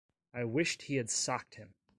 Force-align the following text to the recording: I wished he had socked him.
I 0.33 0.45
wished 0.45 0.81
he 0.81 0.95
had 0.95 1.11
socked 1.11 1.57
him. 1.57 1.75